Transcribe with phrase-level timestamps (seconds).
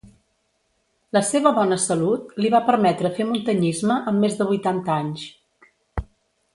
[1.17, 5.31] La seva bona salut li va permetre fer muntanyisme amb més de vuitanta anys.